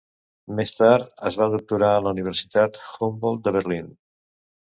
Més 0.59 0.71
tard, 0.77 1.11
es 1.29 1.35
va 1.41 1.47
doctorar 1.55 1.89
a 1.97 1.99
la 2.05 2.13
Universitat 2.15 2.79
Humboldt 3.09 3.45
de 3.49 3.55
Berlín. 3.59 3.93